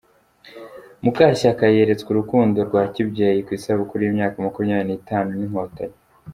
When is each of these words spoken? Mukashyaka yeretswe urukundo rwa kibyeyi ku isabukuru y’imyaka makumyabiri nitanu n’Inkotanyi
Mukashyaka 1.03 1.63
yeretswe 1.75 2.09
urukundo 2.11 2.57
rwa 2.69 2.83
kibyeyi 2.93 3.39
ku 3.45 3.51
isabukuru 3.57 4.01
y’imyaka 4.03 4.35
makumyabiri 4.45 4.87
nitanu 4.89 5.29
n’Inkotanyi 5.35 5.97